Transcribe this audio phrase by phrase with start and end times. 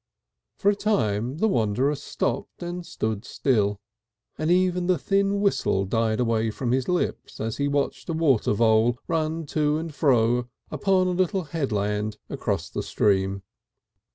[0.57, 3.79] For a time the wanderer stopped and stood still,
[4.35, 8.53] and even the thin whistle died away from his lips as he watched a water
[8.53, 13.43] vole run to and fro upon a little headland across the stream.